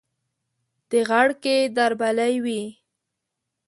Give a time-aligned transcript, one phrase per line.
[0.89, 2.61] د غړکې دربلۍ وي